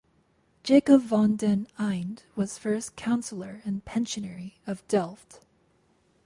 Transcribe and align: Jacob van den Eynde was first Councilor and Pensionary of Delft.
Jacob 0.63 0.99
van 1.03 1.35
den 1.35 1.67
Eynde 1.77 2.23
was 2.35 2.57
first 2.57 2.95
Councilor 2.95 3.61
and 3.63 3.85
Pensionary 3.85 4.53
of 4.65 4.83
Delft. 4.87 5.41